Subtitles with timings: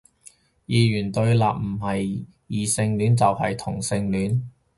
[0.65, 4.41] 二元對立，唔係異性戀就係同性戀